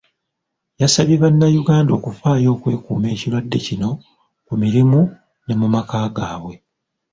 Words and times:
Yasabye 0.81 1.15
bannayuganda 1.23 1.91
okufaayo 1.95 2.47
okwekuuma 2.55 3.07
ekirwadde 3.13 3.57
kino 3.67 3.89
ku 4.45 4.53
mirimu 4.63 4.99
ne 5.45 5.53
mu 5.59 5.67
maka 5.73 5.97
gaabwe. 6.15 6.53